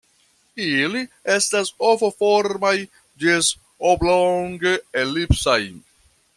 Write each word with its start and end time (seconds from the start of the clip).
Ili 0.67 1.01
estas 1.33 1.69
ovoformaj 1.89 2.73
ĝis 3.25 3.53
oblonge-elipsaj. 3.93 5.63